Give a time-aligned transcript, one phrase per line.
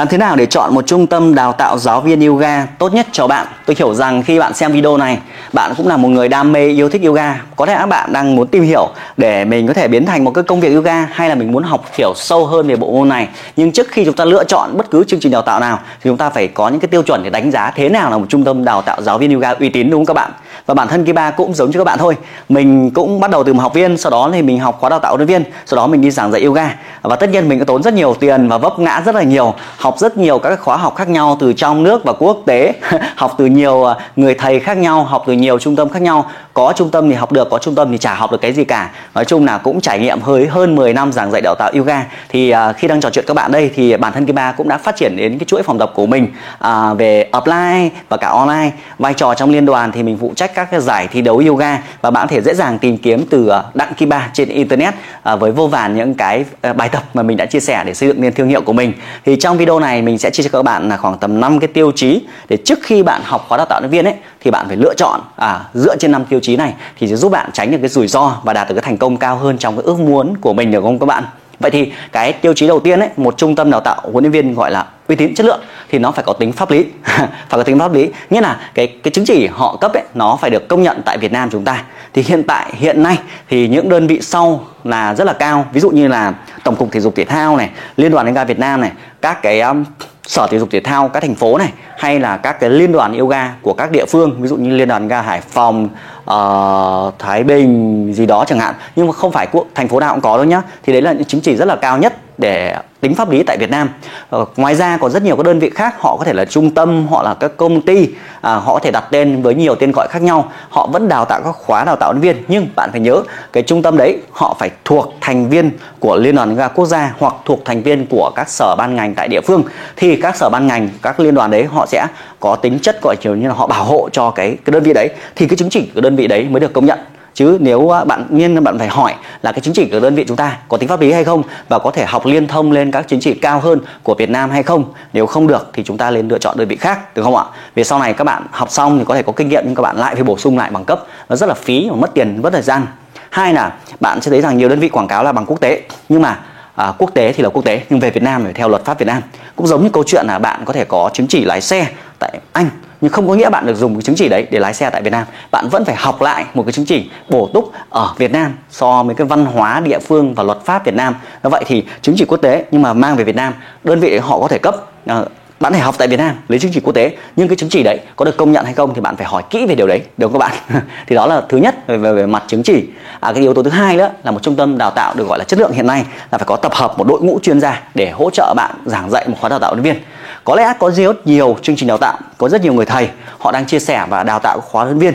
[0.00, 3.06] Làm thế nào để chọn một trung tâm đào tạo giáo viên yoga tốt nhất
[3.12, 3.46] cho bạn?
[3.66, 5.18] Tôi hiểu rằng khi bạn xem video này,
[5.52, 7.42] bạn cũng là một người đam mê yêu thích yoga.
[7.56, 10.30] Có thể các bạn đang muốn tìm hiểu để mình có thể biến thành một
[10.34, 13.08] cái công việc yoga hay là mình muốn học hiểu sâu hơn về bộ môn
[13.08, 13.28] này.
[13.56, 16.10] Nhưng trước khi chúng ta lựa chọn bất cứ chương trình đào tạo nào thì
[16.10, 18.26] chúng ta phải có những cái tiêu chuẩn để đánh giá thế nào là một
[18.28, 20.30] trung tâm đào tạo giáo viên yoga uy tín đúng không các bạn?
[20.66, 22.16] Và bản thân Kiba cũng giống như các bạn thôi.
[22.48, 24.98] Mình cũng bắt đầu từ một học viên, sau đó thì mình học khóa đào
[24.98, 26.74] tạo huấn viên, sau đó mình đi giảng dạy yoga.
[27.02, 29.54] Và tất nhiên mình có tốn rất nhiều tiền và vấp ngã rất là nhiều
[29.76, 32.72] học học rất nhiều các khóa học khác nhau từ trong nước và quốc tế.
[33.16, 36.30] Học từ nhiều à, người thầy khác nhau, học từ nhiều trung tâm khác nhau.
[36.54, 38.64] Có trung tâm thì học được, có trung tâm thì chả học được cái gì
[38.64, 38.90] cả.
[39.14, 42.04] Nói chung là cũng trải nghiệm hơi, hơn 10 năm giảng dạy đào tạo yoga.
[42.28, 44.78] Thì à, khi đang trò chuyện các bạn đây thì bản thân Kiba cũng đã
[44.78, 46.26] phát triển đến cái chuỗi phòng tập của mình
[46.58, 48.70] à, về offline và cả online.
[48.98, 51.78] Vai trò trong liên đoàn thì mình phụ trách các cái giải thi đấu yoga
[52.00, 54.94] và bạn có thể dễ dàng tìm kiếm từ đặng Kiba trên internet
[55.38, 56.44] với vô vàn những cái
[56.76, 58.92] bài tập mà mình đã chia sẻ để xây dựng nên thương hiệu của mình.
[59.24, 61.68] Thì trong video này mình sẽ chia cho các bạn là khoảng tầm 5 cái
[61.68, 64.66] tiêu chí để trước khi bạn học khóa đào tạo nhân viên ấy thì bạn
[64.68, 67.70] phải lựa chọn à, dựa trên năm tiêu chí này thì sẽ giúp bạn tránh
[67.70, 69.98] được cái rủi ro và đạt được cái thành công cao hơn trong cái ước
[69.98, 71.24] muốn của mình được không các bạn?
[71.60, 74.32] Vậy thì cái tiêu chí đầu tiên ấy một trung tâm đào tạo huấn luyện
[74.32, 76.84] viên gọi là uy tín chất lượng thì nó phải có tính pháp lý.
[77.04, 78.08] Phải có tính pháp lý.
[78.30, 81.18] Nghĩa là cái cái chứng chỉ họ cấp ấy nó phải được công nhận tại
[81.18, 81.84] Việt Nam chúng ta.
[82.12, 85.66] Thì hiện tại hiện nay thì những đơn vị sau là rất là cao.
[85.72, 88.58] Ví dụ như là tổng cục thể dục thể thao này liên đoàn đá Việt
[88.58, 89.84] Nam này các cái um,
[90.30, 93.18] sở thể dục thể thao các thành phố này hay là các cái liên đoàn
[93.18, 95.88] yoga của các địa phương ví dụ như liên đoàn ga Hải Phòng
[96.30, 98.74] uh, Thái Bình gì đó chẳng hạn.
[98.96, 100.62] Nhưng mà không phải quốc thành phố nào cũng có đâu nhá.
[100.82, 103.56] Thì đấy là những chứng chỉ rất là cao nhất để tính pháp lý tại
[103.58, 103.88] Việt Nam.
[104.30, 106.70] Ờ, ngoài ra còn rất nhiều các đơn vị khác, họ có thể là trung
[106.70, 108.08] tâm, họ là các công ty,
[108.40, 110.52] à, họ có thể đặt tên với nhiều tên gọi khác nhau.
[110.68, 113.62] Họ vẫn đào tạo các khóa đào tạo nhân viên, nhưng bạn phải nhớ cái
[113.62, 117.34] trung tâm đấy họ phải thuộc thành viên của Liên đoàn ga quốc gia hoặc
[117.44, 119.62] thuộc thành viên của các sở ban ngành tại địa phương.
[119.96, 122.06] Thì các sở ban ngành, các liên đoàn đấy họ sẽ
[122.40, 124.92] có tính chất gọi kiểu như là họ bảo hộ cho cái cái đơn vị
[124.92, 126.98] đấy thì cái chứng chỉ của đơn vị đấy mới được công nhận
[127.34, 130.24] chứ nếu à, bạn nhiên bạn phải hỏi là cái chứng chỉ của đơn vị
[130.28, 132.90] chúng ta có tính pháp lý hay không và có thể học liên thông lên
[132.90, 134.84] các chứng chỉ cao hơn của Việt Nam hay không.
[135.12, 137.44] Nếu không được thì chúng ta nên lựa chọn đơn vị khác được không ạ?
[137.74, 139.82] Vì sau này các bạn học xong thì có thể có kinh nghiệm nhưng các
[139.82, 141.04] bạn lại phải bổ sung lại bằng cấp.
[141.28, 142.86] Nó rất là phí và mất tiền mất thời gian.
[143.30, 145.82] Hai là bạn sẽ thấy rằng nhiều đơn vị quảng cáo là bằng quốc tế.
[146.08, 146.38] Nhưng mà
[146.74, 148.98] à, quốc tế thì là quốc tế nhưng về Việt Nam phải theo luật pháp
[148.98, 149.22] Việt Nam.
[149.56, 151.86] Cũng giống như câu chuyện là bạn có thể có chứng chỉ lái xe
[152.18, 154.74] tại Anh nhưng không có nghĩa bạn được dùng cái chứng chỉ đấy để lái
[154.74, 155.26] xe tại Việt Nam.
[155.50, 159.02] Bạn vẫn phải học lại một cái chứng chỉ bổ túc ở Việt Nam so
[159.02, 161.14] với cái văn hóa địa phương và luật pháp Việt Nam.
[161.44, 164.18] Như vậy thì chứng chỉ quốc tế nhưng mà mang về Việt Nam, đơn vị
[164.18, 164.74] họ có thể cấp
[165.06, 165.26] ờ,
[165.60, 167.16] bạn phải học tại Việt Nam lấy chứng chỉ quốc tế.
[167.36, 169.42] Nhưng cái chứng chỉ đấy có được công nhận hay không thì bạn phải hỏi
[169.50, 170.82] kỹ về điều đấy được không các bạn?
[171.06, 172.84] Thì đó là thứ nhất về, về, về mặt chứng chỉ.
[173.20, 175.38] À, cái yếu tố thứ hai nữa là một trung tâm đào tạo được gọi
[175.38, 177.82] là chất lượng hiện nay là phải có tập hợp một đội ngũ chuyên gia
[177.94, 179.96] để hỗ trợ bạn giảng dạy một khóa đào tạo huấn viên.
[180.44, 183.52] Có lẽ có rất nhiều chương trình đào tạo có rất nhiều người thầy họ
[183.52, 185.14] đang chia sẻ và đào tạo khóa huấn viên.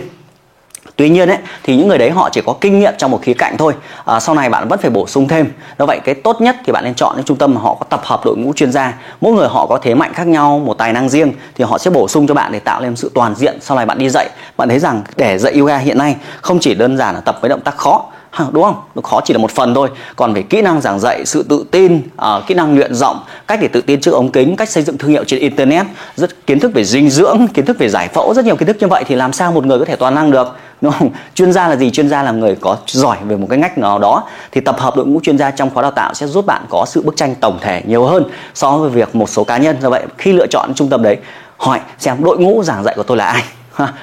[0.96, 3.34] Tuy nhiên ấy, thì những người đấy họ chỉ có kinh nghiệm trong một khía
[3.34, 3.74] cạnh thôi.
[4.06, 5.52] À, Sau này bạn vẫn phải bổ sung thêm.
[5.80, 7.86] Do vậy cái tốt nhất thì bạn nên chọn những trung tâm mà họ có
[7.90, 8.94] tập hợp đội ngũ chuyên gia.
[9.22, 11.92] Mỗi người họ có thế mạnh khác nhau, một tài năng riêng Thì họ sẽ
[11.92, 14.30] bổ sung cho bạn để tạo nên sự toàn diện Sau này bạn đi dạy.
[14.58, 17.50] Bạn thấy rằng để dạy yoga hiện nay không chỉ đơn giản là tập với
[17.50, 18.06] động tác khó
[18.52, 18.76] đúng không?
[18.96, 19.90] Nó khó chỉ là một phần thôi.
[20.16, 23.60] Còn về kỹ năng giảng dạy, sự tự tin, uh, kỹ năng luyện giọng, cách
[23.62, 25.86] để tự tin trước ống kính, cách xây dựng thương hiệu trên internet,
[26.16, 28.78] rất kiến thức về dinh dưỡng, kiến thức về giải phẫu, rất nhiều kiến thức
[28.80, 30.48] như vậy thì làm sao một người có thể toàn năng được?
[30.82, 31.10] Đúng không?
[31.36, 31.92] Chuyên gia là gì?
[31.92, 34.98] Chuyên gia là người có giỏi về một cái ngách nào đó thì tập hợp
[34.98, 37.36] đội ngũ chuyên gia trong khóa đào tạo sẽ giúp bạn có sự bức tranh
[37.36, 39.78] tổng thể nhiều hơn so với việc một số cá nhân.
[39.82, 41.18] Do vậy khi lựa chọn trung tâm đấy
[41.58, 43.44] hỏi xem đội ngũ giảng dạy của tôi là ai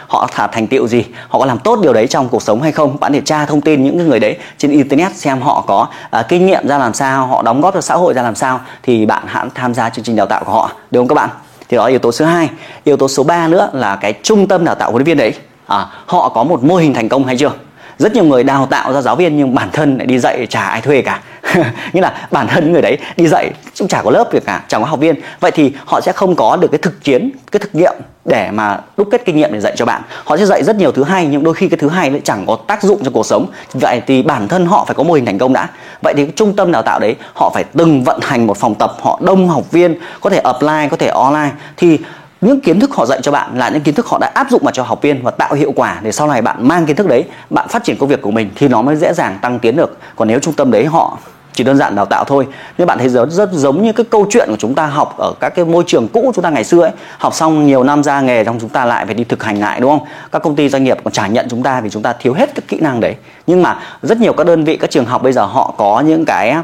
[0.08, 1.04] họ thả thành tựu gì?
[1.28, 2.96] Họ có làm tốt điều đấy trong cuộc sống hay không?
[3.00, 5.86] Bạn để tra thông tin những người đấy trên internet xem họ có
[6.18, 8.60] uh, kinh nghiệm ra làm sao họ đóng góp cho xã hội ra làm sao
[8.82, 11.30] thì bạn hãy tham gia chương trình đào tạo của họ được không các bạn?
[11.68, 12.50] Thì đó là yếu tố số 2
[12.84, 15.34] yếu tố số 3 nữa là cái trung tâm đào tạo huấn luyện viên đấy.
[15.66, 17.52] À, họ có một mô hình thành công hay chưa?
[17.98, 20.62] Rất nhiều người đào tạo ra giáo viên nhưng bản thân lại đi dạy chả
[20.62, 21.20] ai thuê cả.
[21.92, 24.82] như là bản thân người đấy đi dạy cũng chả có lớp việc cả chẳng
[24.82, 25.14] có học viên.
[25.40, 27.92] Vậy thì họ sẽ không có được cái thực chiến, cái thực nghiệm
[28.24, 30.02] để mà đúc kết kinh nghiệm để dạy cho bạn.
[30.24, 32.46] Họ sẽ dạy rất nhiều thứ hay, nhưng đôi khi cái thứ hay lại chẳng
[32.46, 33.46] có tác dụng cho cuộc sống.
[33.72, 35.68] Vậy thì bản thân họ phải có mô hình thành công đã.
[36.02, 38.92] Vậy thì trung tâm đào tạo đấy, họ phải từng vận hành một phòng tập,
[39.00, 41.50] họ đông học viên, có thể offline có thể online.
[41.76, 41.98] Thì
[42.40, 44.62] những kiến thức họ dạy cho bạn là những kiến thức họ đã áp dụng
[44.64, 47.08] vào cho học viên và tạo hiệu quả để sau này bạn mang kiến thức
[47.08, 49.76] đấy, bạn phát triển công việc của mình thì nó mới dễ dàng tăng tiến
[49.76, 49.98] được.
[50.16, 51.18] Còn nếu trung tâm đấy họ
[51.52, 52.46] chỉ đơn giản đào tạo thôi.
[52.78, 55.32] Nhưng bạn thấy rất, rất giống như cái câu chuyện của chúng ta học ở
[55.40, 56.90] các cái môi trường cũ chúng ta ngày xưa ấy.
[57.18, 59.80] Học xong nhiều năm ra nghề trong chúng ta lại phải đi thực hành lại
[59.80, 60.08] đúng không?
[60.32, 62.54] Các công ty doanh nghiệp còn trả nhận chúng ta vì chúng ta thiếu hết
[62.54, 63.14] các kỹ năng đấy.
[63.46, 66.24] Nhưng mà rất nhiều các đơn vị các trường học bây giờ họ có những
[66.24, 66.56] cái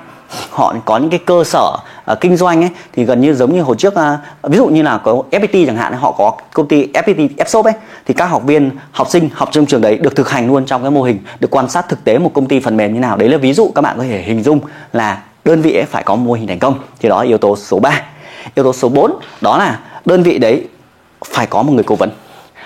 [0.50, 1.76] họ có những cái cơ sở
[2.12, 4.82] uh, kinh doanh ấy thì gần như giống như hồi trước uh, ví dụ như
[4.82, 7.72] là có FPT chẳng hạn họ có công ty FPT Fshop ấy
[8.06, 10.82] thì các học viên học sinh học trong trường đấy được thực hành luôn trong
[10.82, 13.16] cái mô hình được quan sát thực tế một công ty phần mềm như nào.
[13.16, 14.60] Đấy là ví dụ các bạn có thể hình dung
[14.92, 16.78] là đơn vị ấy phải có mô hình thành công.
[17.00, 18.02] Thì đó là yếu tố số 3
[18.54, 20.64] yếu tố số 4 đó là đơn vị đấy
[21.24, 22.10] phải có một người cố vấn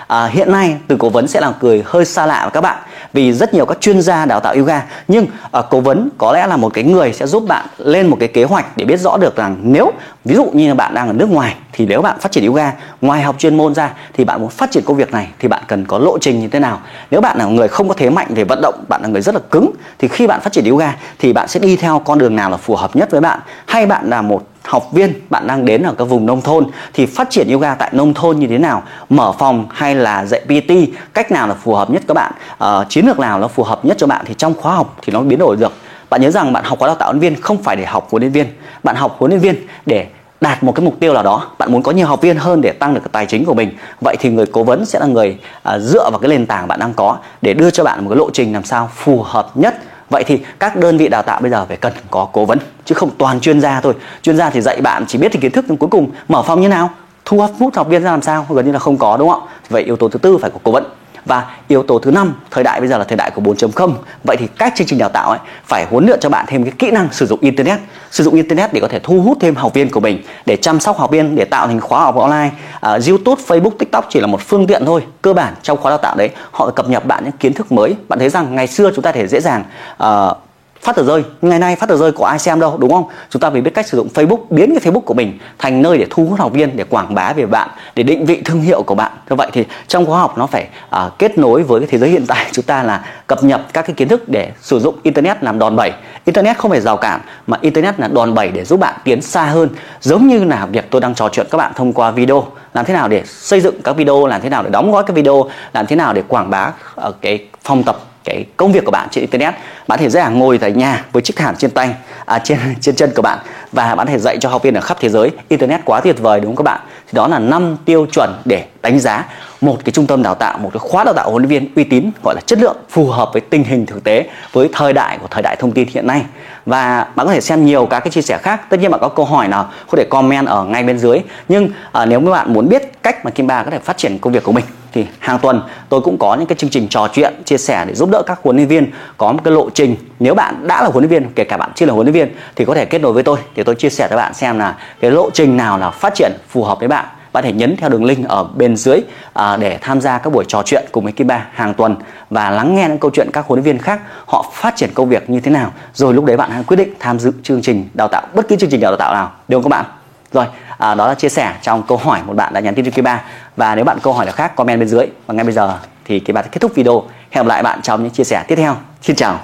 [0.07, 2.77] à, hiện nay từ cố vấn sẽ là cười hơi xa lạ với các bạn
[3.13, 4.83] vì rất nhiều các chuyên gia đào tạo yoga.
[5.07, 8.17] Nhưng à, cố vấn có lẽ là một cái người sẽ giúp bạn lên một
[8.19, 9.91] cái kế hoạch để biết rõ được rằng nếu
[10.25, 12.73] ví dụ như là bạn đang ở nước ngoài thì nếu bạn phát triển yoga
[13.01, 15.63] ngoài học chuyên môn ra thì bạn muốn phát triển công việc này thì bạn
[15.67, 16.81] cần có lộ trình như thế nào?
[17.11, 19.35] Nếu bạn là người không có thế mạnh về vận động bạn là người rất
[19.35, 22.35] là cứng thì khi bạn phát triển yoga thì bạn sẽ đi theo con đường
[22.35, 23.39] nào là phù hợp nhất với bạn?
[23.65, 27.05] Hay bạn là một học viên bạn đang đến ở các vùng nông thôn thì
[27.05, 30.71] phát triển yoga tại nông thôn như thế nào mở phòng hay là dạy PT
[31.13, 32.31] cách nào là phù hợp nhất các bạn?
[32.63, 35.13] Uh, chiến lược nào nó phù hợp nhất cho bạn thì trong khóa học thì
[35.13, 35.73] nó biến đổi được.
[36.09, 38.21] Bạn nhớ rằng bạn học khóa đào tạo huấn viên không phải để học huấn
[38.21, 38.47] luyện viên.
[38.83, 39.55] Bạn học huấn luyện viên
[39.85, 40.07] để
[40.41, 41.47] đạt một cái mục tiêu nào đó.
[41.57, 43.77] Bạn muốn có nhiều học viên hơn để tăng được cái tài chính của mình.
[44.01, 45.37] Vậy thì người cố vấn sẽ là người
[45.75, 48.17] uh, dựa vào cái nền tảng bạn đang có để đưa cho bạn một cái
[48.17, 49.75] lộ trình làm sao phù hợp nhất
[50.13, 52.95] vậy thì các đơn vị đào tạo bây giờ phải cần có cố vấn, chứ
[52.95, 53.93] không toàn chuyên gia thôi.
[54.21, 56.61] Chuyên gia thì dạy bạn, chỉ biết thì kiến thức, nhưng cuối cùng mở phòng
[56.61, 56.89] như nào?
[57.25, 58.45] Thu hút học viên ra làm sao?
[58.49, 60.71] Gần như là không có, đúng không vậy yếu tố thứ tư phải có cố
[60.71, 60.83] vấn
[61.25, 63.93] và yếu tố thứ năm thời đại bây giờ là thời đại của 4.0
[64.23, 66.73] vậy thì các chương trình đào tạo ấy phải huấn luyện cho bạn thêm cái
[66.79, 67.79] kỹ năng sử dụng internet.
[68.11, 70.79] Sử dụng internet để có thể thu hút thêm học viên của mình để chăm
[70.79, 72.51] sóc học viên để tạo thành khóa học online.
[72.75, 75.97] Uh, youtube facebook tiktok chỉ là một phương tiện thôi cơ bản trong khóa đào
[75.97, 76.29] tạo đấy.
[76.51, 77.95] Họ cập nhật bạn những kiến thức mới.
[78.07, 79.63] Bạn thấy rằng ngày xưa chúng ta thể dễ dàng
[80.03, 80.37] uh,
[80.83, 81.23] phát tờ rơi.
[81.41, 83.03] Ngày nay phát tờ rơi có ai xem đâu đúng không?
[83.29, 85.97] Chúng ta phải biết cách sử dụng facebook biến cái facebook của mình thành nơi
[85.97, 88.83] để thu hút học viên để quảng bá về bạn để định vị thương hiệu
[88.83, 89.11] của bạn.
[89.29, 92.09] Như vậy thì trong khóa học nó phải à, kết nối với cái thế giới
[92.09, 92.45] hiện tại.
[92.51, 95.75] Chúng ta là cập nhật các cái kiến thức để sử dụng internet làm đòn
[95.75, 95.91] bẩy.
[96.25, 99.45] Internet không phải rào cản mà internet là đòn bẩy để giúp bạn tiến xa
[99.45, 99.69] hơn.
[100.01, 102.47] Giống như là việc tôi đang trò chuyện các bạn thông qua video.
[102.73, 105.15] Làm thế nào để xây dựng các video làm thế nào để đóng gói các
[105.15, 108.91] video làm thế nào để quảng bá ở cái phòng tập cái công việc của
[108.91, 109.53] bạn trên internet.
[109.87, 112.95] Bạn thể dễ dàng ngồi tại nhà với chiếc thảm trên tay à, trên trên
[112.95, 113.39] chân của bạn.
[113.71, 116.39] Và bạn thể dạy cho học viên ở khắp thế giới internet quá tuyệt vời
[116.39, 116.79] đúng không các bạn?
[117.07, 119.25] Thì đó là năm tiêu chuẩn để đánh giá
[119.61, 121.83] một cái trung tâm đào tạo một cái khóa đào tạo huấn luyện viên uy
[121.83, 125.17] tín gọi là chất lượng phù hợp với tình hình thực tế với thời đại
[125.17, 126.21] của thời đại thông tin hiện nay.
[126.65, 128.69] Và bạn có thể xem nhiều các cái chia sẻ khác.
[128.69, 131.19] Tất nhiên bạn có câu hỏi nào có thể comment ở ngay bên dưới.
[131.47, 134.19] Nhưng à, nếu các bạn muốn biết cách mà Kim Ba có thể phát triển
[134.19, 137.07] công việc của mình thì hàng tuần tôi cũng có những cái chương trình trò
[137.13, 139.95] chuyện chia sẻ để giúp đỡ các huấn luyện viên có một cái lộ trình.
[140.19, 142.35] Nếu bạn đã là huấn luyện viên kể cả bạn chưa là huấn luyện viên
[142.55, 144.77] thì có thể kết nối với tôi để tôi chia sẻ cho bạn xem là
[144.99, 147.05] cái lộ trình nào là phát triển phù hợp với bạn.
[147.33, 148.99] Bạn thể nhấn theo đường link ở bên dưới
[149.33, 151.95] à, để tham gia các buổi trò chuyện cùng với Kim Ba hàng tuần
[152.29, 155.09] và lắng nghe những câu chuyện các huấn luyện viên khác họ phát triển công
[155.09, 155.71] việc như thế nào.
[155.93, 158.55] Rồi lúc đấy bạn hãy quyết định tham dự chương trình đào tạo bất cứ
[158.55, 159.31] chương trình đào tạo nào.
[159.47, 160.02] Đúng không các bạn?
[160.33, 160.45] Rồi
[160.77, 163.23] à, đó là chia sẻ trong câu hỏi một bạn đã nhắn tin cho Kiba.
[163.55, 165.05] Và nếu bạn câu hỏi nào khác comment bên dưới.
[165.27, 167.03] Và ngay bây giờ thì Kiba sẽ kết thúc video.
[167.31, 168.75] Hẹn gặp lại bạn trong những chia sẻ tiếp theo.
[169.01, 169.39] Xin chào.